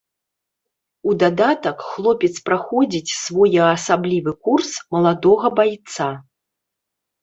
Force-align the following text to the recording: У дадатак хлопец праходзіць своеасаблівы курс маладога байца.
У 1.11 1.13
дадатак 1.23 1.77
хлопец 1.91 2.31
праходзіць 2.49 3.15
своеасаблівы 3.21 4.31
курс 4.49 4.71
маладога 4.99 5.57
байца. 5.63 6.15